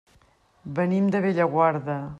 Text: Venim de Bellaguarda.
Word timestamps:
Venim 0.79 1.11
de 1.17 1.23
Bellaguarda. 1.27 2.03